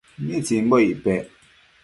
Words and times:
¿mitsimbo 0.25 0.75
icpec 0.87 1.25